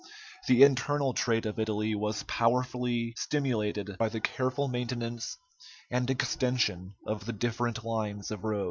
The 0.47 0.63
internal 0.63 1.13
trade 1.13 1.45
of 1.45 1.59
Italy 1.59 1.93
was 1.93 2.23
powerfully 2.23 3.13
stimulated 3.15 3.99
by 3.99 4.09
the 4.09 4.19
careful 4.19 4.67
maintenance 4.67 5.37
and 5.91 6.09
extension 6.09 6.95
of 7.05 7.27
the 7.27 7.33
different 7.33 7.83
lines 7.83 8.31
of 8.31 8.43
road. 8.43 8.59